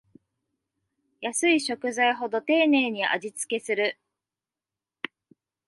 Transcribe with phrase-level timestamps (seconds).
[1.21, 3.99] 安い食材ほど丁寧に味つけする